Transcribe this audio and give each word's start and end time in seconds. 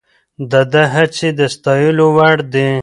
د 0.51 0.53
ده 0.71 0.83
هڅې 0.95 1.29
د 1.39 1.41
ستایلو 1.55 2.05
وړ 2.15 2.37
دي. 2.53 2.71